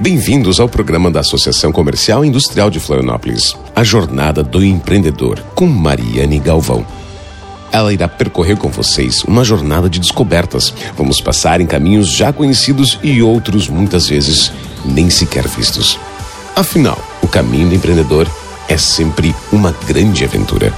[0.00, 5.66] Bem-vindos ao programa da Associação Comercial e Industrial de Florianópolis, A Jornada do Empreendedor, com
[5.66, 6.86] Mariane Galvão.
[7.72, 10.72] Ela irá percorrer com vocês uma jornada de descobertas.
[10.96, 14.52] Vamos passar em caminhos já conhecidos e outros muitas vezes
[14.84, 15.98] nem sequer vistos.
[16.54, 18.30] Afinal, o caminho do empreendedor
[18.68, 20.72] é sempre uma grande aventura.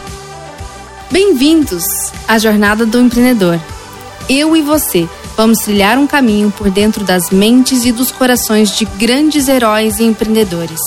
[1.11, 1.85] Bem-vindos
[2.27, 3.61] à Jornada do Empreendedor.
[4.31, 5.07] Eu e você
[5.37, 10.05] vamos trilhar um caminho por dentro das mentes e dos corações de grandes heróis e
[10.05, 10.81] empreendedores.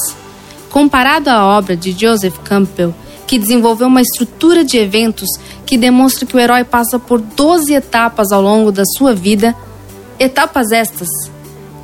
[0.69, 2.93] Comparado à obra de Joseph Campbell,
[3.27, 5.29] que desenvolveu uma estrutura de eventos
[5.65, 9.55] que demonstra que o herói passa por 12 etapas ao longo da sua vida,
[10.19, 11.09] etapas estas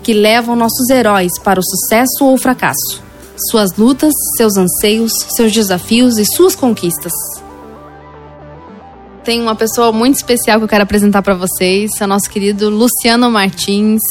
[0.03, 3.01] que levam nossos heróis para o sucesso ou o fracasso,
[3.49, 7.13] suas lutas, seus anseios, seus desafios e suas conquistas.
[9.29, 12.67] Tem uma pessoa muito especial que eu quero apresentar para vocês, é o nosso querido
[12.67, 14.01] Luciano Martins.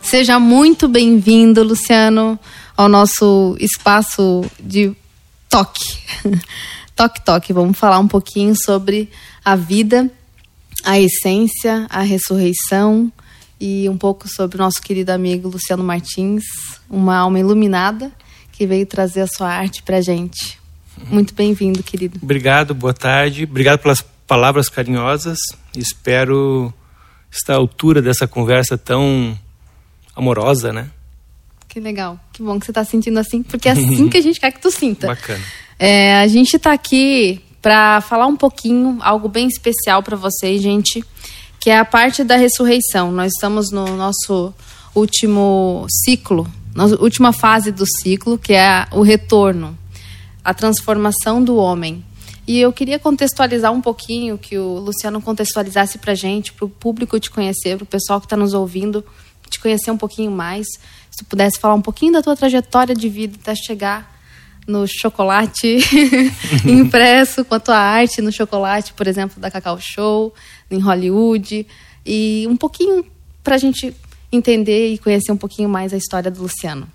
[0.00, 2.38] Seja muito bem-vindo, Luciano,
[2.76, 4.92] ao nosso espaço de
[5.48, 5.98] toque.
[6.94, 7.52] toque, toque.
[7.52, 9.10] Vamos falar um pouquinho sobre
[9.44, 10.08] a vida,
[10.84, 13.12] a essência, a ressurreição
[13.60, 16.44] e um pouco sobre o nosso querido amigo Luciano Martins,
[16.88, 18.12] uma alma iluminada
[18.52, 20.60] que veio trazer a sua arte para gente.
[21.08, 22.20] Muito bem-vindo, querido.
[22.22, 23.44] Obrigado, boa tarde.
[23.44, 25.38] Obrigado pelas palavras carinhosas.
[25.76, 26.72] Espero
[27.28, 29.36] estar à altura dessa conversa tão
[30.14, 30.88] amorosa, né?
[31.66, 32.16] Que legal.
[32.32, 34.60] Que bom que você está sentindo assim, porque é assim que a gente quer que
[34.60, 35.08] tu sinta.
[35.08, 35.42] Bacana.
[35.76, 41.04] É, a gente está aqui para falar um pouquinho, algo bem especial para vocês, gente,
[41.58, 43.10] que é a parte da ressurreição.
[43.10, 44.54] Nós estamos no nosso
[44.94, 49.76] último ciclo, na última fase do ciclo, que é o retorno,
[50.44, 52.04] a transformação do homem.
[52.50, 56.68] E eu queria contextualizar um pouquinho, que o Luciano contextualizasse para a gente, para o
[56.68, 59.04] público te conhecer, para o pessoal que está nos ouvindo,
[59.48, 60.66] te conhecer um pouquinho mais.
[61.12, 64.20] Se tu pudesse falar um pouquinho da tua trajetória de vida até chegar
[64.66, 65.78] no chocolate
[66.66, 70.34] impresso, com a tua arte no chocolate, por exemplo, da Cacau Show,
[70.68, 71.64] em Hollywood,
[72.04, 73.06] e um pouquinho
[73.44, 73.94] para a gente
[74.32, 76.88] entender e conhecer um pouquinho mais a história do Luciano.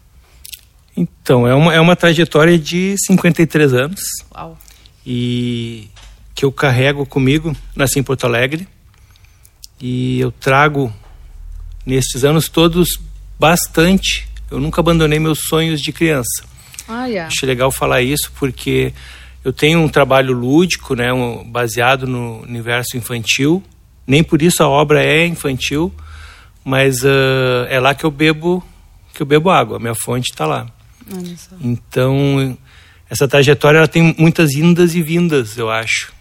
[0.97, 4.01] Então, é uma, é uma trajetória de 53 anos.
[4.35, 4.57] Uau.
[5.05, 5.89] E
[6.33, 7.55] que eu carrego comigo.
[7.75, 8.67] Nasci em Porto Alegre.
[9.79, 10.93] E eu trago,
[11.85, 12.99] nestes anos todos,
[13.39, 14.27] bastante.
[14.49, 16.43] Eu nunca abandonei meus sonhos de criança.
[16.87, 17.27] Ah, yeah.
[17.27, 18.93] Acho legal falar isso porque
[19.43, 23.63] eu tenho um trabalho lúdico, né, um, baseado no universo infantil.
[24.05, 25.93] Nem por isso a obra é infantil,
[26.63, 28.63] mas uh, é lá que eu bebo
[29.13, 29.79] que eu bebo água.
[29.79, 30.67] Minha fonte está lá.
[31.61, 32.57] Então
[33.09, 36.13] essa trajetória ela tem muitas indas e vindas, eu acho.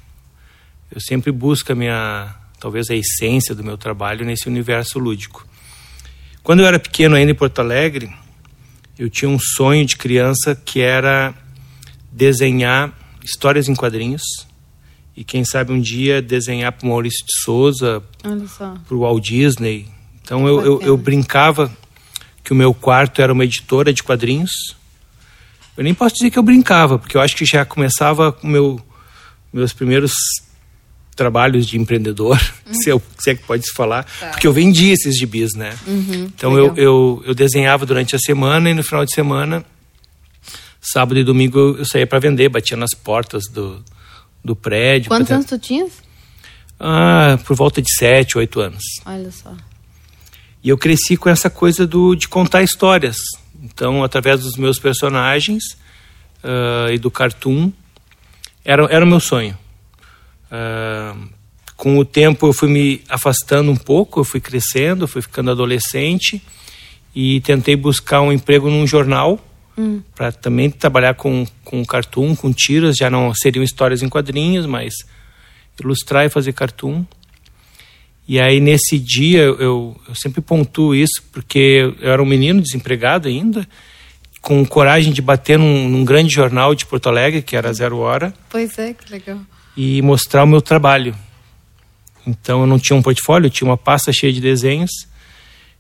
[0.91, 5.47] Eu sempre busco a minha, talvez a essência do meu trabalho nesse universo lúdico.
[6.43, 8.13] Quando eu era pequeno ainda em Porto Alegre,
[8.99, 11.35] eu tinha um sonho de criança que era
[12.13, 12.93] desenhar
[13.25, 14.23] histórias em quadrinhos
[15.17, 18.03] e quem sabe um dia desenhar para o Maurício de Souza,
[18.87, 19.89] para o Walt Disney.
[20.23, 21.75] Então eu, eu, eu brincava
[22.43, 24.77] que o meu quarto era uma editora de quadrinhos
[25.77, 28.81] eu nem posso dizer que eu brincava, porque eu acho que já começava com meu,
[29.53, 30.13] meus primeiros
[31.15, 32.75] trabalhos de empreendedor, uhum.
[32.81, 34.29] se, eu, se é que pode se falar, tá.
[34.29, 35.77] porque eu vendia esses gibis, né?
[35.87, 39.65] Uhum, então eu, eu, eu, desenhava durante a semana e no final de semana,
[40.81, 43.83] sábado e domingo, eu, saía para vender, batia nas portas do,
[44.45, 45.09] do prédio.
[45.09, 45.93] Quantos anos tu tinhas?
[46.79, 48.83] Ah, por volta de sete, oito anos.
[49.07, 49.55] Olha só.
[50.63, 53.17] E eu cresci com essa coisa do, de contar histórias.
[53.65, 55.79] Então, através dos meus personagens
[56.45, 57.73] uh, e do cartoon,
[58.63, 59.57] era, era o meu sonho.
[60.47, 61.29] Uh,
[61.77, 65.51] com o tempo eu fui me afastando um pouco, eu fui crescendo, eu fui ficando
[65.51, 66.43] adolescente
[67.15, 69.43] e tentei buscar um emprego num jornal
[69.77, 70.03] hum.
[70.15, 74.95] para também trabalhar com, com cartoon, com tiras, já não seriam histórias em quadrinhos, mas
[75.81, 77.05] ilustrar e fazer cartoon.
[78.27, 83.29] E aí nesse dia eu, eu sempre pontuo isso porque eu era um menino desempregado
[83.29, 83.67] ainda,
[84.41, 88.33] com coragem de bater num, num, grande jornal de Porto Alegre, que era Zero Hora.
[88.49, 89.41] Pois é, que legal.
[89.77, 91.15] E mostrar o meu trabalho.
[92.27, 94.91] Então eu não tinha um portfólio, eu tinha uma pasta cheia de desenhos.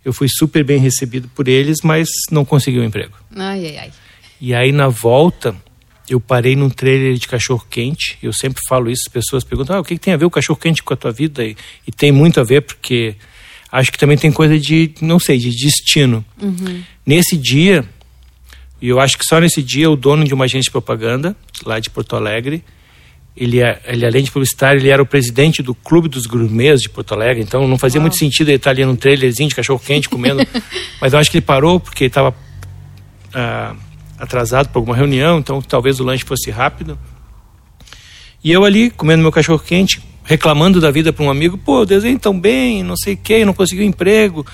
[0.05, 3.14] Eu fui super bem recebido por eles, mas não consegui um emprego.
[3.35, 3.93] Ai, ai, ai.
[4.38, 5.56] E aí na volta,
[6.09, 8.19] eu parei num trailer de cachorro quente.
[8.23, 10.31] Eu sempre falo isso, as pessoas perguntam: ah, o que, que tem a ver o
[10.31, 11.45] cachorro quente com a tua vida?
[11.45, 11.56] E,
[11.87, 13.15] e, tem muito a ver, porque
[13.71, 16.25] acho que também tem coisa de, não sei, de destino.
[16.41, 16.83] Uhum.
[17.06, 17.85] Nesse dia,
[18.81, 21.35] e eu acho que só nesse dia, o dono de uma agência de propaganda,
[21.65, 22.62] lá de Porto Alegre,
[23.37, 26.89] ele, é, ele além de publicitário, ele era o presidente do Clube dos Gourmets de
[26.89, 28.03] Porto Alegre, então não fazia Uau.
[28.03, 30.47] muito sentido ele estar ali num trailerzinho de cachorro quente comendo.
[31.00, 33.77] mas eu acho que ele parou porque ele estava uh,
[34.19, 36.99] atrasado para alguma reunião, então talvez o lanche fosse rápido.
[38.43, 41.87] E eu ali, comendo meu cachorro quente, reclamando da vida para um amigo, pô, eu
[41.87, 44.44] desenho tão bem, não sei o quê, não consegui um emprego.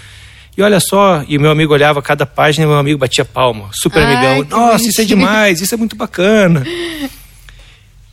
[0.57, 4.03] E olha só, e meu amigo olhava cada página e meu amigo batia palma, super
[4.03, 4.59] Ai, amigão.
[4.59, 6.65] Nossa, isso é demais, isso é muito bacana.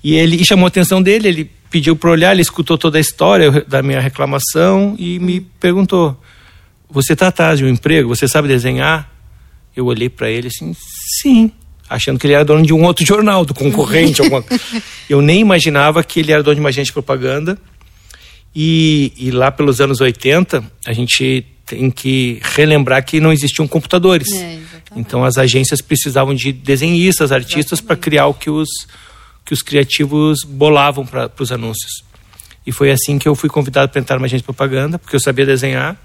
[0.03, 3.01] E ele e chamou a atenção dele, ele pediu para olhar, ele escutou toda a
[3.01, 6.17] história da minha reclamação e me perguntou:
[6.89, 8.09] Você está atrás de um emprego?
[8.09, 9.11] Você sabe desenhar?
[9.77, 10.75] Eu olhei para ele assim:
[11.21, 11.51] Sim,
[11.87, 14.21] achando que ele era dono de um outro jornal, do concorrente.
[14.21, 14.43] alguma...
[15.07, 17.57] Eu nem imaginava que ele era dono de uma agência de propaganda.
[18.55, 24.31] E, e, lá pelos anos 80, a gente tem que relembrar que não existiam computadores.
[24.31, 24.57] É,
[24.95, 28.67] então as agências precisavam de desenhistas, artistas para criar o que os
[29.45, 32.03] que os criativos bolavam para os anúncios.
[32.65, 35.21] E foi assim que eu fui convidado para entrar numa agência de propaganda, porque eu
[35.21, 35.95] sabia desenhar.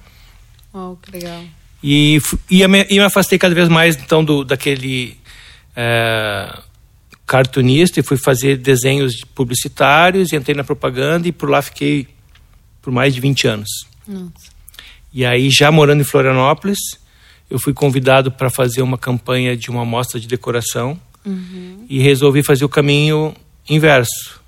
[0.73, 1.43] Oh, que legal.
[1.83, 2.21] E,
[2.51, 5.17] e, me, e me afastei cada vez mais, então, do, daquele
[5.75, 6.59] é,
[7.27, 12.07] cartunista e fui fazer desenhos publicitários e entrei na propaganda e por lá fiquei
[12.81, 13.69] por mais de 20 anos.
[14.07, 14.53] Nossa.
[15.13, 16.79] E aí, já morando em Florianópolis,
[17.51, 21.87] eu fui convidado para fazer uma campanha de uma amostra de decoração Uhum.
[21.89, 23.35] E resolvi fazer o caminho
[23.69, 24.41] inverso.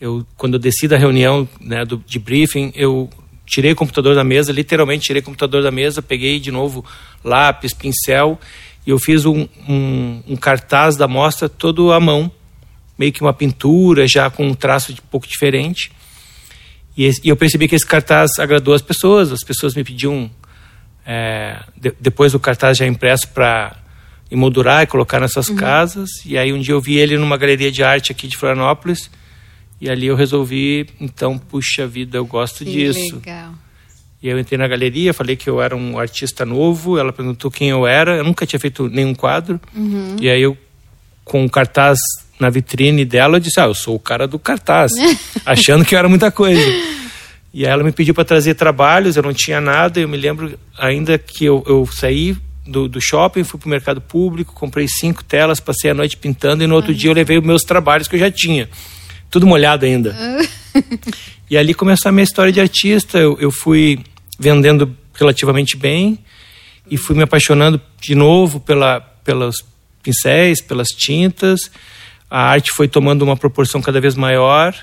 [0.00, 3.10] Eu, quando eu desci da reunião né, do, de briefing, eu
[3.46, 6.84] tirei o computador da mesa, literalmente tirei o computador da mesa, peguei de novo
[7.24, 8.38] lápis, pincel,
[8.86, 12.30] e eu fiz um, um, um cartaz da mostra todo à mão,
[12.98, 15.92] meio que uma pintura, já com um traço de, um pouco diferente.
[16.96, 20.30] E, esse, e, eu percebi que esse cartaz agradou as pessoas, as pessoas me pediam,
[21.04, 23.76] é, de, depois do cartaz já impresso para
[24.30, 25.56] emoldurar e colocar nessas uhum.
[25.56, 26.10] casas.
[26.24, 29.10] E aí um dia eu vi ele numa galeria de arte aqui de Florianópolis.
[29.80, 33.16] E ali eu resolvi, então, puxa vida, eu gosto que disso.
[33.16, 33.52] Legal.
[34.22, 36.98] E eu entrei na galeria, falei que eu era um artista novo.
[36.98, 38.16] Ela perguntou quem eu era.
[38.16, 39.60] Eu nunca tinha feito nenhum quadro.
[39.74, 40.16] Uhum.
[40.20, 40.56] E aí eu,
[41.24, 41.98] com um cartaz
[42.40, 44.92] na vitrine dela, eu disse: Ah, eu sou o cara do cartaz,
[45.44, 46.60] achando que eu era muita coisa.
[47.52, 50.00] E aí ela me pediu para trazer trabalhos, eu não tinha nada.
[50.00, 52.36] Eu me lembro ainda que eu, eu saí
[52.66, 56.64] do, do shopping, fui para o mercado público, comprei cinco telas, passei a noite pintando
[56.64, 56.96] e no outro uhum.
[56.96, 58.68] dia eu levei os meus trabalhos que eu já tinha.
[59.36, 60.16] Tudo molhado ainda.
[61.48, 63.18] E ali começou a minha história de artista.
[63.18, 64.00] Eu, eu fui
[64.36, 66.18] vendendo relativamente bem
[66.90, 69.64] e fui me apaixonando de novo pela, pelos
[70.02, 71.70] pincéis, pelas tintas.
[72.28, 74.74] A arte foi tomando uma proporção cada vez maior,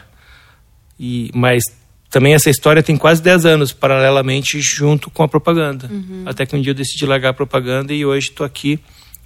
[0.98, 1.64] e mas
[2.10, 5.90] também essa história tem quase 10 anos, paralelamente, junto com a propaganda.
[5.92, 6.24] Uhum.
[6.26, 8.80] Até que um dia eu decidi largar a propaganda e hoje estou aqui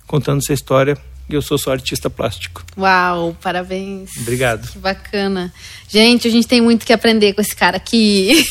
[0.07, 0.97] contando essa história
[1.29, 2.63] e eu sou só artista plástico.
[2.77, 4.11] Uau, parabéns.
[4.21, 4.67] Obrigado.
[4.71, 5.53] Que bacana.
[5.87, 8.45] Gente, a gente tem muito que aprender com esse cara aqui.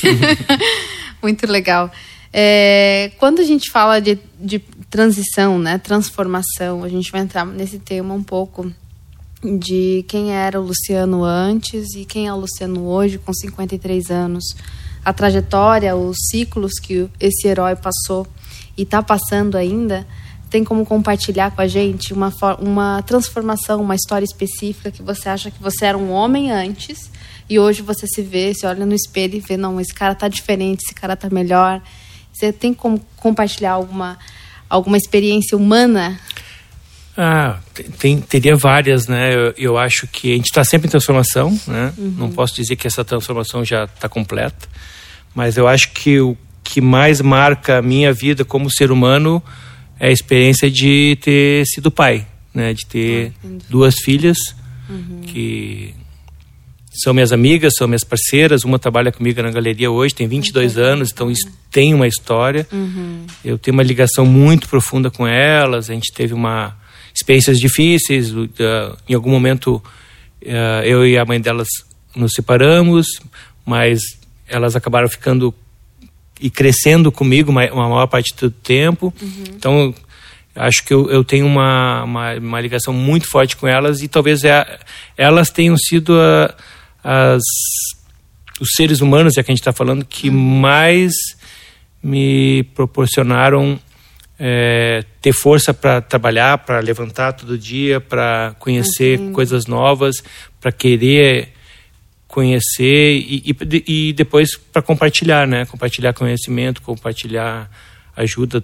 [1.23, 1.90] muito legal.
[2.32, 4.58] É, quando a gente fala de, de
[4.90, 8.70] transição, né, transformação, a gente vai entrar nesse tema um pouco
[9.43, 14.44] de quem era o Luciano antes e quem é o Luciano hoje, com 53 anos.
[15.05, 18.26] A trajetória, os ciclos que esse herói passou
[18.76, 20.06] e está passando ainda,
[20.50, 25.50] tem como compartilhar com a gente uma, uma transformação, uma história específica que você acha
[25.50, 27.10] que você era um homem antes
[27.48, 30.28] e hoje você se vê, se olha no espelho e vê, não, esse cara tá
[30.28, 31.81] diferente, esse cara tá melhor.
[32.32, 34.19] Você tem como compartilhar alguma,
[34.69, 36.19] alguma experiência humana
[37.16, 37.59] ah,
[37.99, 39.35] tem, teria várias, né?
[39.35, 41.92] Eu, eu acho que a gente está sempre em transformação, né?
[41.97, 42.14] Uhum.
[42.18, 44.68] Não posso dizer que essa transformação já está completa,
[45.35, 49.42] mas eu acho que o que mais marca a minha vida como ser humano
[49.99, 52.73] é a experiência de ter sido pai, né?
[52.73, 54.38] De ter ah, duas filhas
[54.88, 55.21] uhum.
[55.23, 55.95] que
[56.91, 58.65] são minhas amigas, são minhas parceiras.
[58.65, 60.83] Uma trabalha comigo na galeria hoje, tem 22 uhum.
[60.83, 62.67] anos, então isso tem uma história.
[62.73, 63.26] Uhum.
[63.45, 65.91] Eu tenho uma ligação muito profunda com elas.
[65.91, 66.76] A gente teve uma
[67.17, 68.33] experiências difíceis.
[68.33, 68.47] Uh,
[69.09, 69.83] em algum momento,
[70.43, 71.69] uh, eu e a mãe delas
[72.15, 73.07] nos separamos,
[73.65, 74.00] mas
[74.47, 75.55] elas acabaram ficando
[76.40, 79.12] e crescendo comigo uma, uma maior parte do tempo.
[79.21, 79.45] Uhum.
[79.49, 79.95] Então,
[80.55, 84.45] acho que eu, eu tenho uma, uma, uma, ligação muito forte com elas e talvez
[84.45, 84.78] é,
[85.16, 86.55] elas tenham sido a,
[87.02, 87.43] as,
[88.61, 90.37] os seres humanos, já que a gente está falando, que uhum.
[90.37, 91.12] mais
[92.02, 93.78] me proporcionaram
[94.38, 100.16] é, ter força para trabalhar, para levantar todo dia, para conhecer coisas novas,
[100.61, 101.55] para querer
[102.28, 105.64] conhecer e, e, e depois para compartilhar, né?
[105.66, 107.71] Compartilhar conhecimento, compartilhar
[108.16, 108.62] ajuda.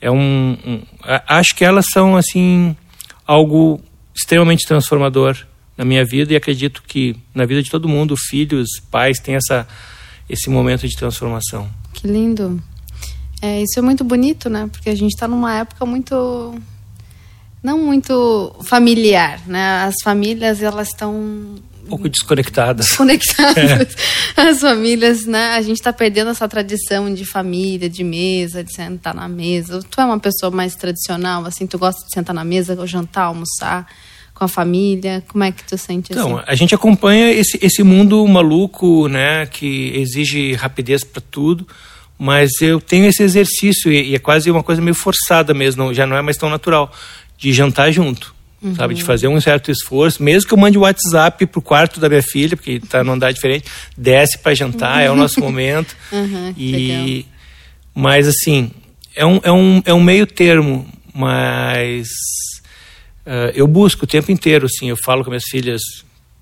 [0.00, 0.82] É um, um,
[1.26, 2.76] acho que elas são assim
[3.26, 3.80] algo
[4.14, 5.36] extremamente transformador
[5.76, 9.66] na minha vida e acredito que na vida de todo mundo, filhos, pais, tem essa
[10.28, 11.70] esse momento de transformação.
[11.92, 12.60] Que lindo.
[13.40, 14.68] É, isso é muito bonito, né?
[14.72, 16.54] Porque a gente está numa época muito
[17.62, 19.84] não muito familiar, né?
[19.84, 22.86] As famílias elas estão pouco desconectadas.
[22.86, 23.96] Desconectadas.
[24.36, 24.40] É.
[24.40, 25.52] As famílias, né?
[25.52, 29.80] A gente está perdendo essa tradição de família, de mesa, de sentar na mesa.
[29.90, 33.86] Tu é uma pessoa mais tradicional, assim, tu gosta de sentar na mesa, jantar, almoçar
[34.36, 35.24] com a família?
[35.26, 36.44] Como é que tu sente então, assim?
[36.46, 41.66] a gente acompanha esse, esse mundo maluco, né, que exige rapidez para tudo,
[42.18, 46.06] mas eu tenho esse exercício e, e, é quase uma coisa meio forçada mesmo, já
[46.06, 46.92] não é mais tão natural,
[47.38, 48.35] de jantar junto.
[48.66, 48.74] Uhum.
[48.74, 52.08] Sabe, de fazer um certo esforço, mesmo que eu mande o WhatsApp pro quarto da
[52.08, 55.04] minha filha, porque está num andar diferente, desce para jantar, uhum.
[55.04, 55.94] é o nosso momento.
[56.12, 57.32] Uhum, e legal.
[57.94, 58.70] mas assim,
[59.14, 62.06] é um, é um, é um meio termo, mas
[63.26, 65.82] uh, eu busco o tempo inteiro, assim, eu falo com minhas filhas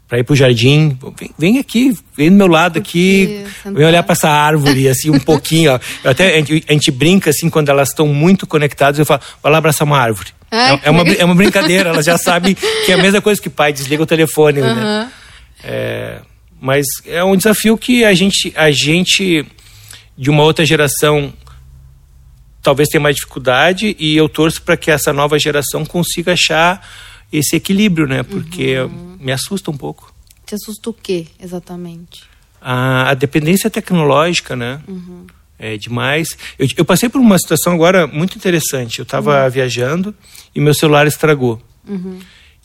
[0.08, 4.12] para ir pro jardim, vem, vem, aqui, vem do meu lado aqui, vem olhar para
[4.12, 5.80] essa árvore, assim, um pouquinho, ó.
[6.04, 9.22] Eu até, a gente, a gente, brinca, assim, quando elas estão muito conectadas, eu falo,
[9.42, 10.28] vai lá abraçar uma árvore.
[10.50, 13.40] Ai, é, é, uma, é uma brincadeira, elas já sabem que é a mesma coisa
[13.40, 14.74] que pai, desliga o telefone, uhum.
[14.74, 15.12] né?
[15.64, 16.20] É,
[16.60, 19.44] mas é um desafio que a gente, a gente
[20.16, 21.32] de uma outra geração
[22.62, 26.80] talvez tenha mais dificuldade e eu torço para que essa nova geração consiga achar
[27.32, 28.22] esse equilíbrio, né?
[28.22, 29.16] Porque uhum.
[29.20, 30.14] me assusta um pouco.
[30.46, 32.24] Te assusta o quê, exatamente?
[32.60, 34.80] A, a dependência tecnológica, né?
[34.86, 35.26] Uhum.
[35.58, 36.28] É demais.
[36.58, 38.98] Eu, eu, passei por uma situação agora muito interessante.
[38.98, 39.50] Eu estava uhum.
[39.50, 40.14] viajando
[40.54, 41.62] e meu celular estragou.
[41.86, 42.18] Uhum.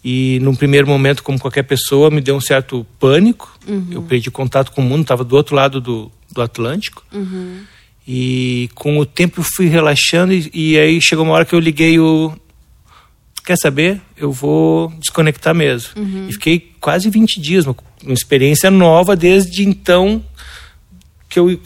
[0.04, 3.58] E num primeiro momento, como qualquer pessoa, me deu um certo pânico.
[3.68, 3.88] Uhum.
[3.92, 7.04] Eu perdi contato com o mundo, estava do outro lado do, do Atlântico.
[7.12, 7.63] Uhum.
[8.08, 11.60] E com o tempo eu fui relaxando e, e, aí chegou uma hora que eu
[11.60, 12.34] liguei o
[13.50, 14.00] quer saber?
[14.15, 15.89] Eu vou desconectar mesmo.
[15.98, 16.27] Uhum.
[16.29, 20.24] E fiquei quase 20 dias, uma, uma, experiência nova desde então
[21.27, 21.60] que, eu,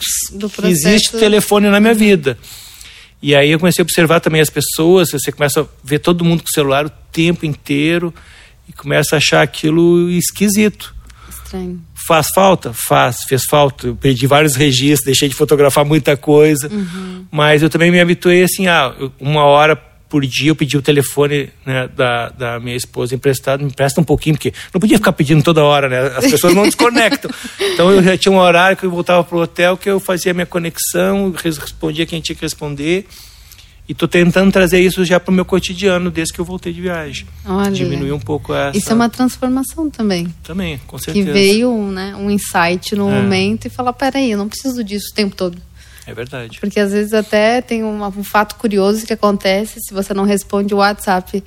[0.64, 2.38] existe telefone na minha vida.
[3.20, 6.42] E aí eu comecei a observar também as pessoas, você começa a ver todo mundo
[6.42, 8.14] com o celular o tempo inteiro
[8.66, 10.94] e começa a achar aquilo esquisito.
[11.28, 11.82] Estranho.
[12.08, 12.72] Faz falta?
[12.72, 13.88] Faz, fez falta.
[13.88, 16.66] Eu perdi vários registros, deixei de fotografar muita coisa.
[16.66, 17.26] Uhum.
[17.30, 19.78] Mas eu também me habituei assim, ah, uma hora
[20.14, 24.04] por dia eu pedi o telefone né, da, da minha esposa emprestado, me empresta um
[24.04, 26.06] pouquinho, porque não podia ficar pedindo toda hora, né?
[26.16, 27.28] As pessoas não desconectam.
[27.58, 30.34] Então eu já tinha um horário que eu voltava pro hotel, que eu fazia a
[30.34, 33.08] minha conexão, respondia quem tinha que responder.
[33.88, 36.80] E estou tentando trazer isso já para o meu cotidiano desde que eu voltei de
[36.80, 37.26] viagem.
[37.44, 38.78] Olha, Diminuir um pouco essa.
[38.78, 40.32] Isso é uma transformação também.
[40.44, 41.26] Também, com certeza.
[41.26, 43.20] Que veio né, um insight no é.
[43.20, 45.58] momento e falar: peraí, eu não preciso disso o tempo todo.
[46.06, 46.60] É verdade.
[46.60, 50.74] Porque às vezes até tem um, um fato curioso que acontece se você não responde
[50.74, 51.42] o WhatsApp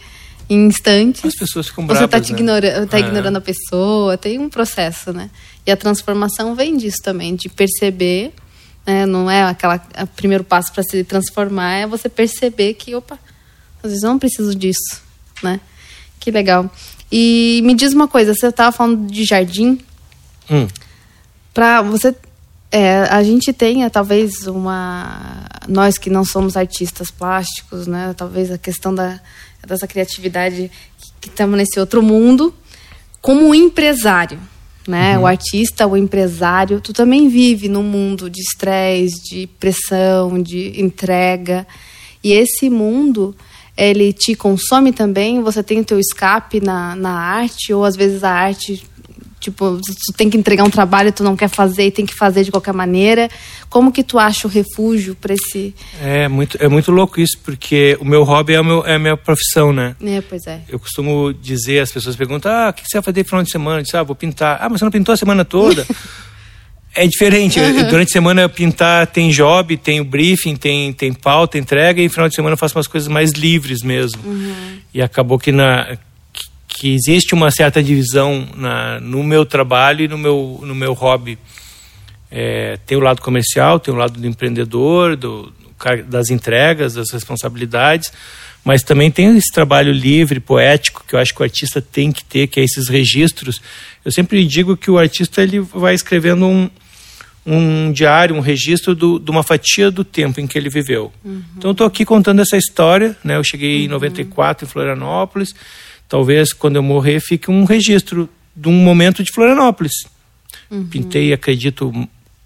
[0.49, 1.23] em instantes.
[1.25, 2.25] As pessoas ficam Você está né?
[2.29, 3.01] ignora, tá é.
[3.01, 5.29] ignorando a pessoa, tem um processo, né?
[5.65, 8.33] E a transformação vem disso também, de perceber
[8.87, 9.05] né?
[9.05, 13.19] Não é aquela o primeiro passo para se transformar é você perceber que, opa,
[13.83, 15.03] às vezes eu não preciso disso,
[15.43, 15.59] né?
[16.17, 16.71] Que legal.
[17.11, 19.77] E me diz uma coisa, você estava falando de jardim.
[20.49, 20.67] Hum.
[21.53, 22.15] Para você
[22.71, 28.13] é, a gente tenha talvez uma nós que não somos artistas plásticos, né?
[28.15, 29.19] Talvez a questão da
[29.65, 30.71] dessa criatividade
[31.19, 32.53] que estamos nesse outro mundo
[33.21, 34.39] como empresário,
[34.87, 35.17] né?
[35.17, 35.23] Uhum.
[35.23, 41.67] O artista, o empresário, tu também vive num mundo de estresse, de pressão, de entrega.
[42.23, 43.35] E esse mundo,
[43.75, 45.41] ele te consome também?
[45.41, 47.73] Você tem o teu escape na, na arte?
[47.73, 48.83] Ou às vezes a arte
[49.39, 52.43] Tipo, tu tem que entregar um trabalho, tu não quer fazer e tem que fazer
[52.43, 53.29] de qualquer maneira.
[53.69, 55.75] Como que tu acha o refúgio para esse...
[56.01, 59.15] É muito, é muito louco isso, porque o meu hobby é, meu, é a minha
[59.15, 59.95] profissão, né?
[60.03, 60.61] É, pois é.
[60.67, 63.51] Eu costumo dizer, as pessoas perguntam, ah, o que você vai fazer no final de
[63.51, 63.79] semana?
[63.79, 64.57] Eu disse, ah, vou pintar.
[64.59, 65.85] Ah, mas você não pintou a semana toda?
[66.97, 67.59] é diferente.
[67.59, 67.87] Uhum.
[67.87, 72.05] Durante a semana eu pintar tem job, tem o briefing, tem, tem pauta, entrega, e
[72.05, 74.19] no final de semana eu faço umas coisas mais livres mesmo.
[74.25, 74.79] Uhum.
[74.93, 75.97] E acabou que na
[76.77, 81.37] que existe uma certa divisão na, no meu trabalho e no meu, no meu hobby.
[82.29, 85.51] É, tem o lado comercial, tem o lado do empreendedor, do,
[86.05, 88.13] das entregas, das responsabilidades,
[88.63, 92.23] mas também tem esse trabalho livre, poético, que eu acho que o artista tem que
[92.23, 93.59] ter, que é esses registros.
[94.05, 96.69] Eu sempre digo que o artista ele vai escrevendo um,
[97.43, 101.11] um diário, um registro do, de uma fatia do tempo em que ele viveu.
[101.25, 101.41] Uhum.
[101.57, 103.17] Então, estou aqui contando essa história.
[103.23, 103.35] Né?
[103.35, 103.85] Eu cheguei uhum.
[103.85, 105.55] em 94 em Florianópolis,
[106.07, 109.93] talvez quando eu morrer fique um registro de um momento de Florianópolis.
[110.69, 110.87] Uhum.
[110.87, 111.91] Pintei, acredito,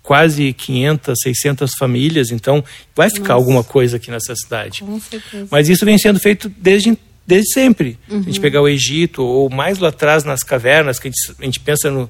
[0.04, 2.64] quase 500, 600 famílias, então
[2.96, 3.34] vai ficar Nossa.
[3.34, 4.82] alguma coisa aqui nessa cidade.
[4.82, 5.48] Com certeza.
[5.50, 7.98] Mas isso vem sendo feito desde, desde sempre.
[8.10, 8.18] Uhum.
[8.18, 8.42] Se a gente uhum.
[8.42, 11.90] pegar o Egito, ou mais lá atrás nas cavernas, que a gente, a gente pensa
[11.90, 12.10] no.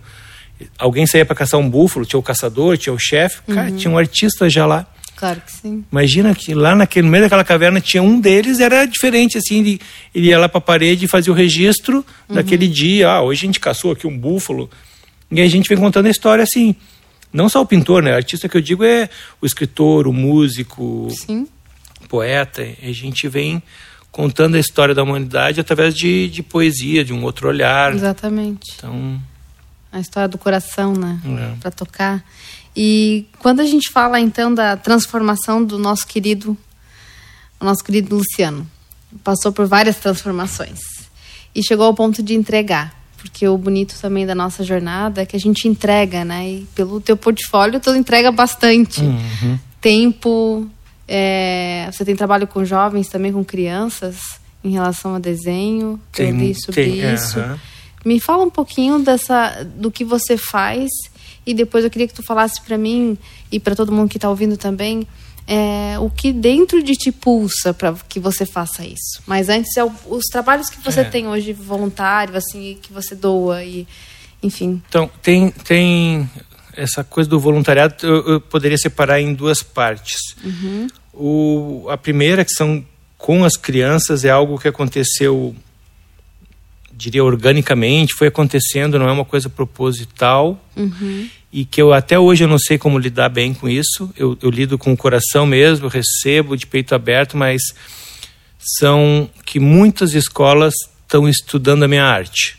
[0.77, 3.55] Alguém saía para caçar um búfalo, tinha o caçador, tinha o chefe, uhum.
[3.55, 4.85] cara, tinha um artista já lá.
[5.21, 5.85] Claro que sim.
[5.91, 9.79] Imagina que lá naquele, no meio daquela caverna tinha um deles, era diferente, assim, ele,
[10.15, 11.97] ele ia lá para a parede e fazia o registro
[12.27, 12.35] uhum.
[12.35, 13.07] daquele dia.
[13.07, 14.67] Ah, hoje a gente caçou aqui um búfalo.
[15.29, 16.75] E aí a gente vem contando a história assim.
[17.31, 18.13] Não só o pintor, né?
[18.13, 21.47] O artista que eu digo é o escritor, o músico, Sim.
[22.03, 22.67] o poeta.
[22.81, 23.61] A gente vem
[24.11, 27.93] contando a história da humanidade através de, de poesia, de um outro olhar.
[27.93, 28.71] Exatamente.
[28.75, 29.21] Então,
[29.91, 31.21] A história do coração, né?
[31.23, 31.59] É.
[31.59, 32.25] Para tocar.
[32.75, 36.57] E quando a gente fala então da transformação do nosso querido,
[37.59, 38.65] o nosso querido Luciano,
[39.23, 40.79] passou por várias transformações
[41.53, 45.35] e chegou ao ponto de entregar, porque o bonito também da nossa jornada é que
[45.35, 46.49] a gente entrega, né?
[46.49, 49.59] E pelo teu portfólio tu entrega bastante uhum.
[49.79, 50.69] tempo.
[51.07, 54.17] é, você tem trabalho com jovens também com crianças
[54.63, 55.99] em relação a desenho.
[56.11, 57.39] Tem- sobre tem, isso.
[57.39, 57.59] aham.
[58.03, 60.89] Me fala um pouquinho dessa do que você faz
[61.45, 63.17] e depois eu queria que tu falasse para mim
[63.51, 65.07] e para todo mundo que está ouvindo também
[65.47, 69.21] é, o que dentro de ti pulsa para que você faça isso.
[69.25, 71.03] Mas antes é o- os trabalhos que você É.
[71.03, 73.87] tem hoje voluntário, assim, que você doa e
[74.43, 74.81] enfim.
[74.87, 76.29] Então, tem, tem
[76.73, 80.17] essa coisa do voluntariado, eu, eu poderia separar em duas partes.
[81.13, 82.83] O, a primeira, que são
[83.17, 85.55] com as crianças, é algo que aconteceu,
[87.01, 90.63] diria, organicamente, foi acontecendo, não é uma coisa proposital.
[91.51, 94.09] E que eu até hoje eu não sei como lidar bem com isso.
[94.15, 97.61] Eu, eu lido com o coração mesmo, recebo de peito aberto, mas
[98.79, 102.57] são que muitas escolas estão estudando a minha arte.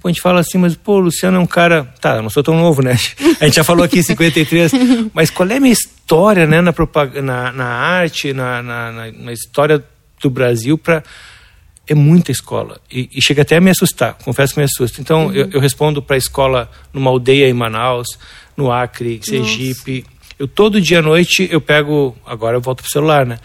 [0.00, 1.84] Pô, a gente fala assim, mas pô, o Luciano é um cara.
[2.00, 2.96] Tá, eu não sou tão novo, né?
[3.40, 4.72] A gente já falou aqui em 53,
[5.12, 9.32] mas qual é a minha história, né, na, propag- na, na arte, na, na- na
[9.32, 9.82] história
[10.22, 11.02] do Brasil para
[11.86, 15.00] é muita escola e, e chega até a me assustar, confesso que me assusta.
[15.00, 18.08] Então eu, eu respondo para a escola numa aldeia em Manaus,
[18.56, 20.04] no Acre, Sergipe.
[20.38, 23.38] Eu todo dia à noite eu pego, agora eu volto pro celular, né?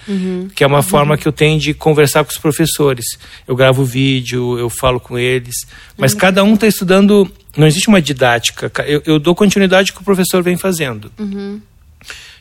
[0.54, 3.06] Que é uma forma que eu tenho de conversar com os professores.
[3.48, 5.56] Eu gravo vídeo, eu falo com eles,
[5.98, 7.32] mas cada um está estudando.
[7.56, 8.70] Não existe uma didática.
[8.70, 11.10] ca- Eu, eu dou continuidade que o professor vem fazendo.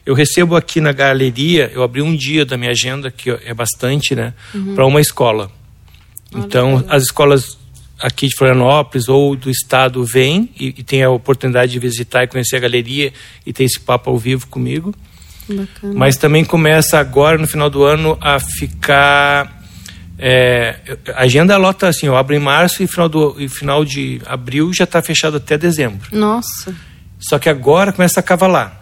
[0.04, 4.14] Eu recebo aqui na galeria, eu abri um dia da minha agenda, que é bastante,
[4.16, 4.32] né,
[4.74, 5.50] para uma escola.
[6.34, 7.58] Então, as escolas
[8.00, 12.26] aqui de Florianópolis ou do estado vêm e, e têm a oportunidade de visitar e
[12.26, 13.12] conhecer a galeria
[13.44, 14.94] e ter esse papo ao vivo comigo.
[15.48, 15.94] Bacana.
[15.94, 19.62] Mas também começa agora, no final do ano, a ficar.
[20.18, 20.76] é,
[21.14, 24.72] a agenda lota assim: eu abro em março e final, do, e final de abril
[24.72, 26.08] já está fechado até dezembro.
[26.12, 26.74] Nossa.
[27.18, 28.79] Só que agora começa a cavalar.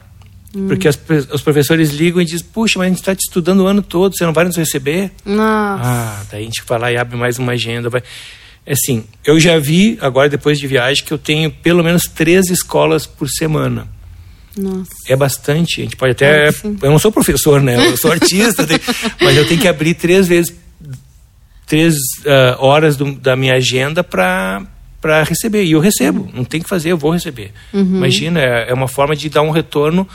[0.66, 0.98] Porque as
[1.32, 4.16] os professores ligam e dizem: Puxa, mas a gente está te estudando o ano todo,
[4.16, 5.12] você não vai nos receber?
[5.24, 5.82] Nossa.
[5.84, 7.90] Ah, daí a gente vai lá e abre mais uma agenda.
[7.90, 8.02] Vai.
[8.66, 13.06] Assim, eu já vi, agora depois de viagem, que eu tenho pelo menos três escolas
[13.06, 13.86] por semana.
[14.56, 14.90] Nossa.
[15.06, 15.80] É bastante.
[15.82, 16.50] A gente pode até.
[16.50, 16.76] Sim.
[16.82, 17.76] Eu não sou professor, né?
[17.86, 18.66] Eu sou artista,
[19.20, 20.54] mas eu tenho que abrir três vezes
[21.66, 21.94] três
[22.26, 24.62] ah, horas do- da minha agenda para
[25.00, 26.30] para receber e eu recebo Uhum.
[26.34, 29.50] não tem que fazer eu vou receber imagina é, é uma forma de dar um
[29.50, 30.08] retorno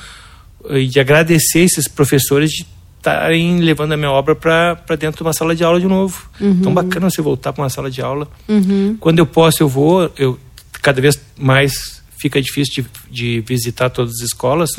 [0.69, 2.65] e de agradecer esses professores de
[2.97, 6.61] estarem levando a minha obra para dentro de uma sala de aula de novo Uhum.
[6.61, 8.27] tão bacana você voltar para uma sala de aula
[8.99, 10.39] quando eu posso eu vou eu
[10.81, 14.69] cada vez mais fica difícil de, de visitar todas as escolas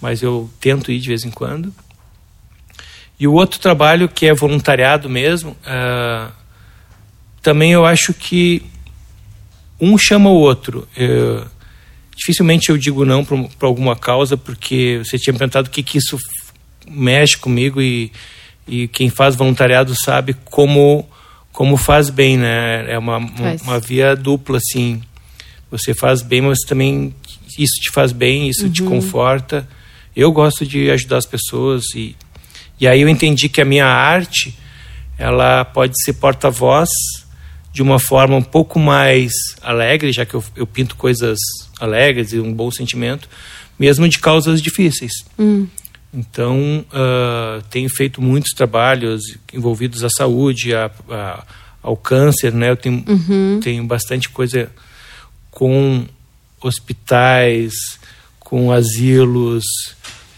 [0.00, 1.74] mas eu tento ir de vez em quando.
[3.20, 6.30] E o outro trabalho que é voluntariado mesmo, ah,
[7.42, 8.62] também eu acho que
[9.80, 10.86] um chama o outro.
[10.96, 11.44] Eu-
[12.18, 16.18] dificilmente eu digo não para alguma causa, porque você tinha perguntado o que, que isso
[16.90, 18.10] mexe comigo e,
[18.66, 21.08] e quem faz voluntariado sabe como,
[21.52, 22.90] como faz bem, né?
[22.90, 23.62] É uma, Faz.
[23.62, 25.00] uma via dupla, assim.
[25.70, 27.14] Você faz bem, mas também
[27.56, 29.68] isso te faz bem, isso te conforta.
[30.16, 32.16] Eu gosto de ajudar as pessoas e,
[32.80, 34.58] e aí eu entendi que a minha arte
[35.16, 36.88] ela pode ser porta-voz
[37.78, 39.30] de uma forma um pouco mais
[39.62, 41.38] alegre, já que eu, eu pinto coisas
[41.78, 43.28] alegres e um bom sentimento,
[43.78, 45.12] mesmo de causas difíceis.
[46.12, 49.22] Então, ah, tenho feito muitos trabalhos
[49.54, 51.44] envolvidos à saúde, a- a-
[51.80, 52.70] ao câncer, né?
[52.70, 53.04] Eu tenho,
[53.60, 54.68] tenho bastante coisa
[55.52, 56.04] com
[56.60, 57.74] hospitais,
[58.40, 59.62] com asilos,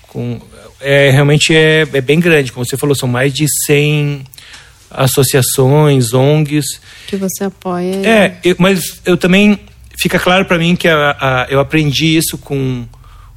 [0.08, 0.42] com
[0.78, 4.24] é realmente é, é bem grande, como você falou, são mais de 100
[4.90, 6.66] associações, ONGs.
[7.10, 7.94] Que você apoia.
[8.06, 9.58] É, eu- mas eu também
[10.00, 12.86] fica claro para mim que a- a- eu aprendi isso com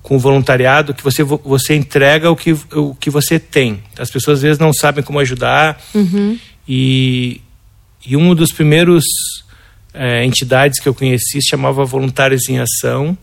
[0.01, 3.81] com o voluntariado que você vo- você entrega o que o que você tem.
[3.97, 5.81] As pessoas às vezes não sabem como ajudar
[6.67, 7.39] e
[8.05, 9.03] e um dos primeiros
[9.93, 13.17] eh, entidades que eu conheci chamava Voluntários em Ação,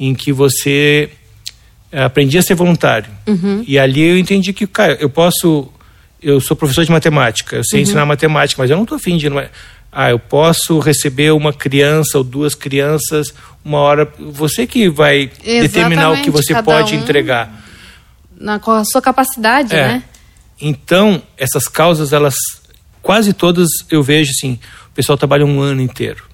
[0.00, 1.10] em que você
[1.92, 3.10] aprendi a ser voluntário.
[3.26, 3.62] Uhum.
[3.66, 5.70] E ali eu entendi que, cara, eu posso.
[6.22, 7.82] Eu sou professor de matemática, eu sei Uhum.
[7.82, 9.28] ensinar matemática, mas eu não estou afim de.
[9.96, 13.32] Ah, eu posso receber uma criança ou duas crianças
[13.64, 14.12] uma hora.
[14.18, 17.64] Você que vai determinar o que Exatamente, você pode um- entregar.
[18.36, 19.86] Na, com a sua capacidade, É.
[19.86, 20.02] né?
[20.60, 22.34] Então, essas causas, elas
[23.00, 24.58] quase todas eu vejo assim,
[24.90, 26.24] o pessoal trabalha um ano inteiro.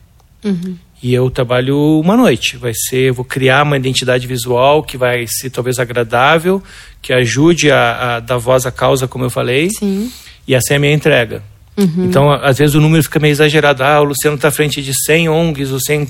[1.02, 2.56] E eu trabalho uma noite.
[2.56, 6.62] Vai ser, eu vou criar uma identidade visual que vai ser talvez agradável,
[7.02, 9.68] que ajude a, a dar voz à causa, como eu falei.
[9.70, 10.10] Sim.
[10.48, 11.42] E essa é a minha entrega.
[11.76, 13.82] Então, a- às vezes o número fica meio exagerado.
[13.82, 16.08] Ah, o Luciano está à frente de 100 ONGs, ou 100...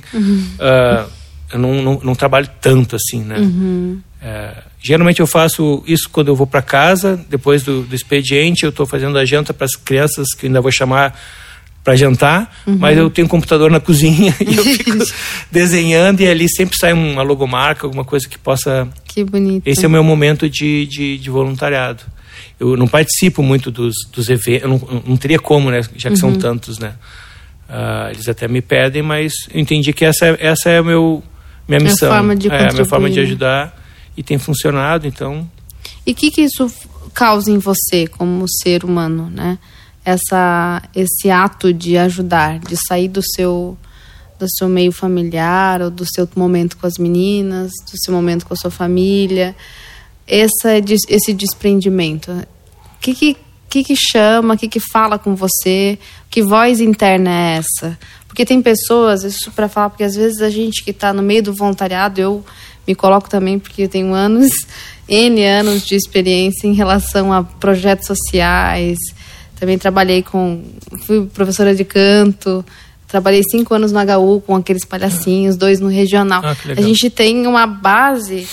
[0.58, 1.06] ah,
[1.52, 3.36] eu não, não, não trabalho tanto assim, né?
[4.22, 8.70] É, geralmente eu faço isso quando eu vou para casa, depois do, do expediente, eu
[8.70, 11.18] estou fazendo a janta para as crianças que eu ainda vou chamar
[11.82, 14.90] para jantar, mas eu tenho um computador na cozinha e eu fico
[15.50, 19.66] desenhando e ali sempre sai uma logomarca, alguma coisa que possa Que bonito.
[19.66, 22.02] esse é o meu momento de, de, de voluntariado.
[22.58, 25.80] Eu não participo muito dos, dos eventos, eu não, não teria como, né?
[25.96, 26.94] Já que são tantos, né?
[27.68, 31.22] Ah, eles até me pedem, mas eu entendi que essa, é- essa é a meu,
[31.68, 32.10] minha missão.
[32.10, 33.80] forma é a minha forma de ajudar
[34.16, 35.48] e tem funcionado, então...
[36.04, 36.70] E o que, que isso
[37.14, 39.58] causa em você como ser humano, né?
[40.04, 43.78] Essa, esse ato de ajudar, de sair do seu
[44.38, 48.54] do seu meio familiar ou do seu momento com as meninas, do seu momento com
[48.54, 49.54] a sua família,
[50.30, 50.70] essa,
[51.08, 52.30] esse desprendimento.
[52.30, 53.36] O que que,
[53.68, 55.98] que, que chama, o que, que fala com você?
[56.30, 57.98] Que voz interna é essa?
[58.28, 61.42] Porque tem pessoas, isso para falar, porque às vezes a gente que está no meio
[61.42, 62.44] do voluntariado, eu
[62.86, 64.50] me coloco também porque eu tenho anos,
[65.08, 68.96] N anos de experiência em relação a projetos sociais.
[69.58, 70.62] Também trabalhei com.
[71.04, 72.64] Fui professora de canto.
[73.08, 76.40] Trabalhei cinco anos no HU com aqueles palhacinhos, dois no regional.
[76.44, 78.46] Ah, a gente tem uma base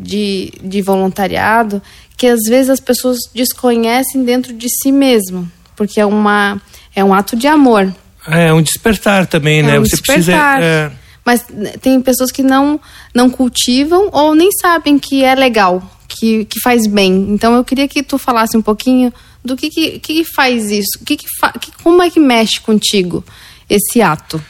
[0.00, 1.82] de, de voluntariado
[2.16, 5.50] que às vezes as pessoas desconhecem dentro de si mesmo.
[5.76, 6.60] Porque é, uma,
[6.94, 7.94] é um ato de amor.
[8.26, 9.78] É um despertar também, É né?
[9.78, 10.58] um Você despertar.
[10.58, 10.62] precisa...
[10.62, 10.92] é,
[11.24, 11.46] Mas
[11.80, 12.78] tem pessoas que não,
[13.14, 17.28] não cultivam ou nem sabem que é legal, que, que faz bem.
[17.30, 19.10] Então eu queria que tu falasse um pouquinho
[19.42, 23.24] do que, que, que faz isso, que que fa, que, como é que mexe contigo
[23.70, 24.42] esse ato.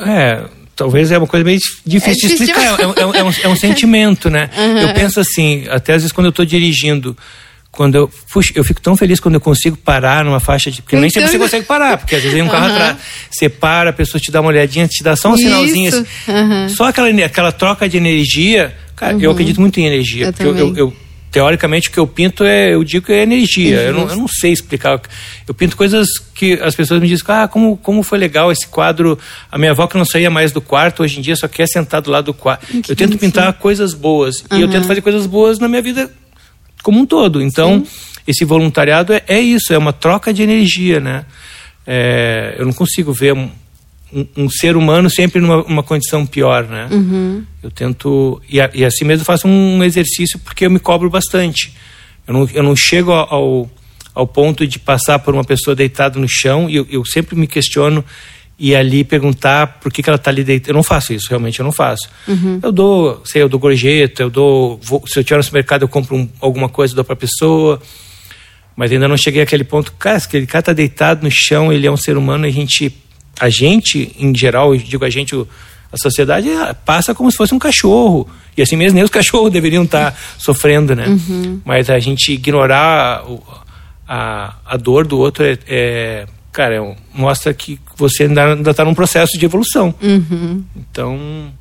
[0.00, 0.44] É,
[0.78, 2.62] talvez é uma coisa meio difícil É de explicar.
[2.80, 4.48] É, é um- é um, é um sentimento, né?
[4.80, 7.14] Eu penso assim, até às vezes quando eu estou dirigindo,
[7.70, 10.80] quando eu, puxa, eu fico tão feliz quando eu consigo parar numa faixa de.
[10.80, 12.96] Porque nem sempre você Então- consegue parar, porque às vezes vem um carro atrás.
[13.30, 15.88] Você para, a pessoa te dá uma olhadinha, te dá só um Isso, sinalzinho.
[15.90, 16.06] assim.
[16.28, 16.68] aham.
[16.70, 18.74] Só aquela, aquela troca de energia.
[18.96, 20.26] Cara, eu acredito muito em energia.
[20.26, 20.96] Eu porque eu- eu-
[21.30, 22.74] teoricamente, o que eu pinto é.
[22.74, 23.80] Eu digo que é energia.
[23.80, 25.00] Eu não, eu não sei explicar.
[25.46, 29.18] Eu pinto coisas que as pessoas me dizem, ah, como, como foi legal esse quadro.
[29.50, 32.00] A minha avó que não saía mais do quarto, hoje em dia só quer sentar
[32.00, 32.66] do lado do quarto.
[32.88, 34.44] Eu tento pintar coisas boas.
[34.52, 36.10] E eu tento fazer coisas boas na minha vida
[36.82, 37.42] como um todo.
[37.42, 37.84] Então,
[38.26, 41.24] esse voluntariado é, é isso, é uma troca de energia, né?
[41.86, 43.34] É, eu não consigo ver
[44.12, 46.88] um, um- ser humano sempre numa uma condição pior, né?
[47.62, 51.72] Eu tento e, a- e assim mesmo faço um exercício porque eu me cobro bastante.
[52.26, 53.70] Eu não, eu não chego ao,
[54.14, 57.46] ao, ponto de passar por uma pessoa deitada no chão e eu, eu sempre me
[57.46, 58.04] questiono
[58.58, 60.70] e ali perguntar por que, que ela está ali deitada.
[60.70, 62.08] Eu não faço isso, realmente eu não faço.
[62.62, 65.88] Eu dou, sei, eu dou gorjeta, eu dou, vou- se eu estiver no supermercado eu
[65.88, 67.80] compro um- alguma coisa, dou para a pessoa.
[68.76, 71.86] Mas ainda não cheguei àquele ponto, cara, se aquele cara tá deitado no chão, ele
[71.86, 72.92] é um ser humano, e a gente,
[73.38, 77.54] a gente, em geral, eu digo a gente, a sociedade ah, passa como se fosse
[77.54, 78.28] um cachorro.
[78.56, 81.06] E assim mesmo, nem os cachorros deveriam estar sofrendo, né?
[81.64, 83.24] Mas a gente ignorar
[84.06, 88.84] a, a dor do outro é, é, cara, é mostra que você ainda, ainda tá
[88.84, 89.94] num processo de evolução.
[90.76, 91.52] Então,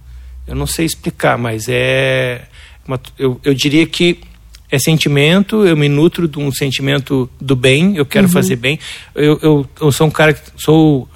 [0.48, 2.44] eu não sei explicar, mas é.
[2.88, 4.20] uma- eu, eu diria que
[4.70, 8.78] é sentimento, eu me nutro de um sentimento do bem, eu quero fazer bem.
[9.16, 11.08] Eu, eu, eu sou um cara que sou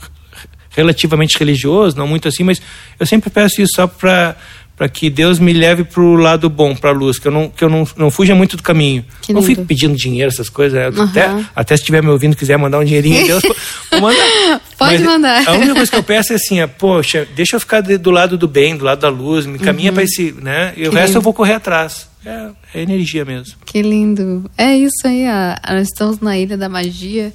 [0.72, 2.62] relativamente religioso, não muito assim, mas
[3.00, 4.36] eu sempre peço isso só para
[4.78, 7.50] para que Deus me leve para o lado bom, para a luz, que eu não
[7.50, 9.06] que eu não, não fuja muito do caminho.
[9.22, 9.54] Que não lindo.
[9.54, 10.98] fico pedindo dinheiro, essas coisas.
[10.98, 11.04] Aham.
[11.06, 13.44] Até, até se estiver me ouvindo quiser mandar um dinheirinho, Deus,
[13.92, 14.62] vou mandar.
[14.80, 15.48] Pode Mas mandar.
[15.48, 18.40] A única coisa que eu peço é assim, é, poxa, deixa eu ficar do lado
[18.40, 20.74] do bem, do lado da luz, me caminha para esse, né?
[20.76, 20.90] E o Uhum.
[20.90, 21.18] Que resto lindo.
[21.20, 22.08] eu vou correr atrás.
[22.26, 23.54] É, é energia mesmo.
[23.66, 24.50] Que lindo.
[24.58, 27.32] É isso aí, a- nós estamos na ilha da magia,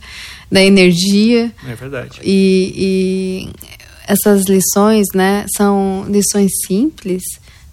[0.51, 1.53] da energia.
[1.69, 2.21] É verdade.
[2.23, 3.51] E, e
[4.07, 7.23] essas lições, né, são lições simples,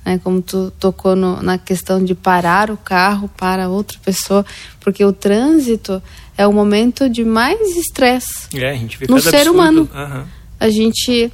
[0.05, 4.45] né, como tu tocou no- na questão de parar o carro para outra pessoa,
[4.79, 6.01] porque o trânsito
[6.37, 8.47] é o momento de mais estresse.
[8.55, 9.53] É, a gente vê No ser absurdo.
[9.53, 9.89] humano.
[9.93, 10.25] Aham.
[10.59, 11.31] A gente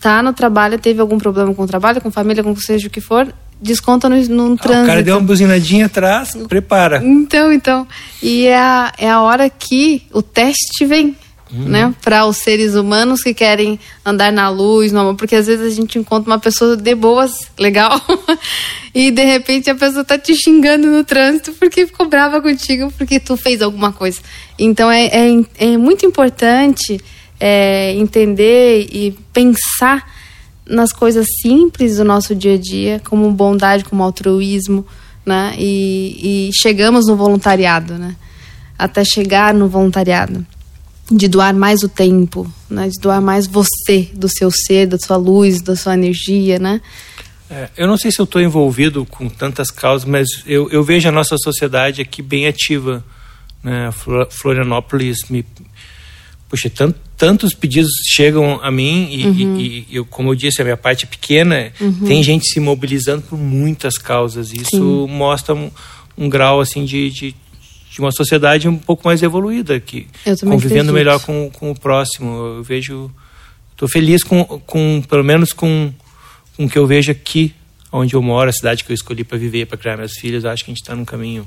[0.00, 3.00] tá no trabalho, teve algum problema com o trabalho, com família, com seja o que
[3.00, 4.72] for, desconta no, no trânsito.
[4.72, 7.02] Ah, o cara deu uma buzinadinha atrás, prepara.
[7.04, 7.86] Então, então.
[8.22, 11.16] E é a, é a hora que o teste vem.
[11.52, 11.68] Uhum.
[11.68, 15.72] Né, para os seres humanos que querem andar na luz, no amor, porque às vezes
[15.72, 18.00] a gente encontra uma pessoa de boas, legal,
[18.92, 23.20] e de repente a pessoa tá te xingando no trânsito porque ficou brava contigo porque
[23.20, 24.20] tu fez alguma coisa.
[24.58, 26.98] Então é, é, é muito importante
[27.38, 30.02] é, entender e pensar
[30.66, 34.86] nas coisas simples do nosso dia a dia, como bondade, como altruísmo,
[35.24, 35.54] né?
[35.58, 38.16] E, e chegamos no voluntariado, né?
[38.78, 40.44] Até chegar no voluntariado,
[41.10, 42.88] de doar mais o tempo, né?
[42.88, 46.80] De doar mais você, do seu ser, da sua luz, da sua energia, né?
[47.50, 51.08] É, eu não sei se eu estou envolvido com tantas causas, mas eu, eu vejo
[51.08, 53.04] a nossa sociedade aqui bem ativa.
[53.62, 53.90] Né?
[54.30, 55.44] Florianópolis me
[56.48, 59.58] puxa, tant, tantos pedidos chegam a mim e, uhum.
[59.58, 62.06] e, e, eu, como eu disse, a minha parte é pequena, uhum.
[62.06, 64.52] tem gente se mobilizando por muitas causas.
[64.52, 65.06] Isso Sim.
[65.08, 65.70] mostra um,
[66.16, 67.34] um, grau assim de, de,
[67.90, 70.06] de, uma sociedade um pouco mais evoluída, que
[70.40, 70.92] convivendo acredito.
[70.92, 72.56] melhor com, com o próximo.
[72.58, 73.10] Eu vejo,
[73.72, 75.92] estou feliz com, com, pelo menos com,
[76.56, 77.54] com o que eu vejo aqui,
[77.90, 80.44] onde eu moro, a cidade que eu escolhi para viver, para criar meus filhos.
[80.44, 81.46] Acho que a gente está no caminho.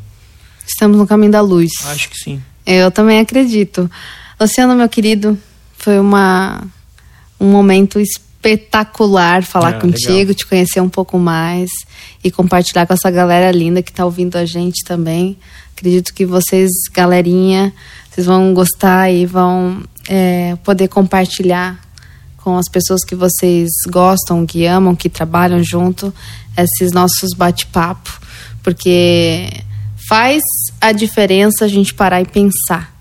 [0.65, 1.71] Estamos no caminho da luz.
[1.85, 2.41] Acho que sim.
[2.65, 3.89] Eu também acredito.
[4.39, 5.35] Luciano, meu querido,
[5.79, 6.63] foi uma,
[7.39, 10.33] um momento espetacular falar ah, contigo, legal.
[10.35, 11.71] te conhecer um pouco mais
[12.23, 15.37] e compartilhar com essa galera linda que está ouvindo a gente também.
[15.75, 17.73] Acredito que vocês, galerinha,
[18.11, 21.79] vocês vão gostar e vão é, poder compartilhar
[22.37, 26.13] com as pessoas que vocês gostam, que amam, que trabalham junto,
[26.55, 28.21] esses nossos bate-papo,
[28.61, 29.49] porque
[30.07, 30.43] faz
[30.79, 32.96] a diferença a gente parar e pensar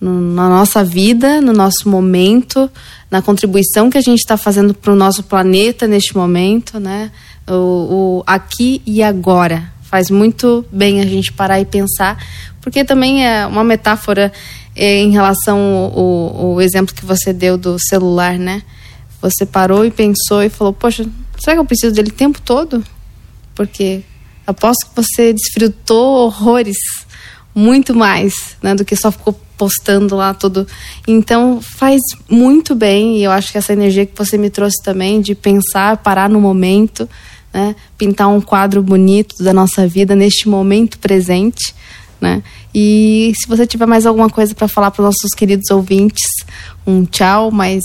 [0.00, 2.70] no, na nossa vida, no nosso momento,
[3.10, 7.10] na contribuição que a gente está fazendo para o nosso planeta neste momento, né?
[7.48, 9.72] O, o, aqui e agora.
[9.82, 12.18] Faz muito bem a gente parar e pensar,
[12.60, 14.32] porque também é uma metáfora
[14.74, 18.62] é, em relação ao, ao exemplo que você deu do celular, né?
[19.22, 21.06] Você parou e pensou e falou: Poxa,
[21.38, 22.84] será que eu preciso dele o tempo todo?
[23.54, 24.02] Porque
[24.46, 26.76] aposto que você desfrutou horrores
[27.54, 30.66] muito mais né, do que só ficou postando lá tudo.
[31.06, 35.20] Então faz muito bem e eu acho que essa energia que você me trouxe também
[35.20, 37.08] de pensar, parar no momento,
[37.52, 41.74] né, pintar um quadro bonito da nossa vida neste momento presente,
[42.20, 42.42] né?
[42.74, 46.24] E se você tiver mais alguma coisa para falar para os nossos queridos ouvintes,
[46.86, 47.82] um tchau, mas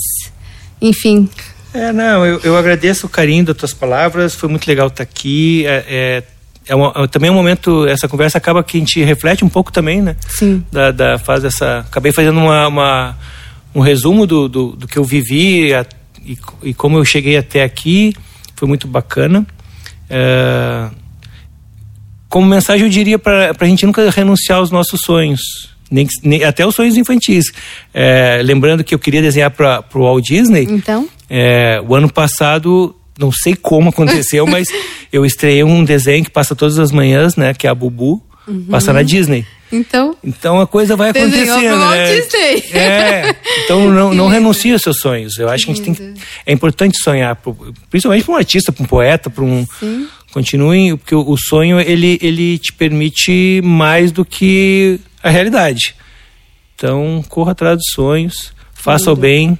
[0.80, 1.28] enfim.
[1.72, 5.64] É, não, eu, eu agradeço o carinho das tuas palavras, foi muito legal estar aqui.
[5.66, 6.22] É, é
[6.66, 9.72] é, uma, é também um momento, essa conversa acaba que a gente reflete um pouco
[9.72, 10.16] também, né?
[10.28, 10.64] Sim.
[10.70, 13.18] Da, da faz essa, acabei fazendo uma, uma
[13.74, 15.84] um resumo do, do, do, que eu vivi a,
[16.24, 18.14] e, e, como eu cheguei até aqui,
[18.54, 19.46] foi muito bacana.
[20.08, 20.88] É,
[22.28, 25.40] como mensagem eu diria para a gente nunca renunciar aos nossos sonhos,
[25.90, 27.46] nem, nem até os sonhos infantis.
[27.92, 30.66] É, lembrando que eu queria desenhar para o Walt Disney.
[30.70, 31.08] Então.
[31.28, 34.68] É, o ano passado não sei como aconteceu, mas
[35.12, 37.54] eu estreiei um desenho que passa todas as manhãs, né?
[37.54, 38.66] Que é a Bubu, uhum.
[38.70, 39.46] passa na Disney.
[39.70, 42.14] Então, então a coisa vai acontecendo, né?
[42.14, 42.78] Disney.
[42.78, 45.38] É, então não, não renuncie aos seus sonhos.
[45.38, 47.40] Eu acho que a gente tem que, é importante sonhar,
[47.88, 50.06] principalmente para um artista, para um poeta, para um Sim.
[50.30, 55.94] continue, porque o, o sonho ele ele te permite mais do que a realidade.
[56.74, 59.12] Então corra atrás dos sonhos, faça Lindo.
[59.12, 59.58] o bem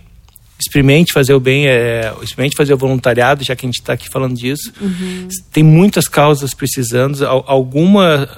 [0.62, 4.08] experimente fazer o bem, é, experimente fazer o voluntariado, já que a gente está aqui
[4.08, 4.72] falando disso.
[4.80, 5.28] Uhum.
[5.52, 8.28] Tem muitas causas precisando, alguma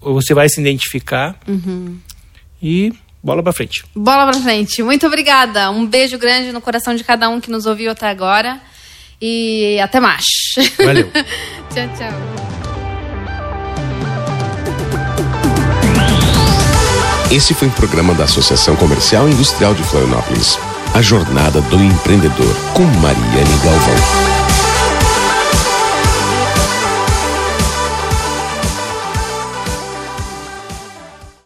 [0.00, 1.96] você vai se identificar uhum.
[2.62, 3.84] e bola para frente.
[3.94, 4.82] Bola para frente.
[4.82, 5.70] Muito obrigada.
[5.70, 8.60] Um beijo grande no coração de cada um que nos ouviu até agora
[9.20, 10.24] e até mais.
[10.78, 11.10] Valeu.
[11.72, 12.48] tchau, tchau.
[17.30, 20.58] Esse foi um programa da Associação Comercial e Industrial de Florianópolis.
[20.94, 24.37] A Jornada do Empreendedor, com Mariane Galvão.